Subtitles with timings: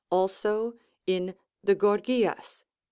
[0.09, 0.73] also
[1.05, 2.65] in the "Gorgias" (p.